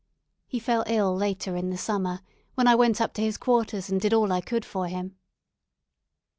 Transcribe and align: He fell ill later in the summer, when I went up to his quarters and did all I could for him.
He 0.47 0.57
fell 0.57 0.83
ill 0.87 1.15
later 1.15 1.55
in 1.55 1.69
the 1.69 1.77
summer, 1.77 2.21
when 2.55 2.65
I 2.67 2.73
went 2.73 2.99
up 2.99 3.13
to 3.13 3.21
his 3.21 3.37
quarters 3.37 3.87
and 3.91 4.01
did 4.01 4.15
all 4.15 4.31
I 4.31 4.41
could 4.41 4.65
for 4.65 4.87
him. 4.87 5.15